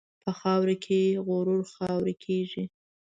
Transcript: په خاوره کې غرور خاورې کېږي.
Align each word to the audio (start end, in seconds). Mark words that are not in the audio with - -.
په 0.23 0.29
خاوره 0.39 0.75
کې 0.83 1.01
غرور 1.27 1.61
خاورې 1.75 2.13
کېږي. 2.25 2.63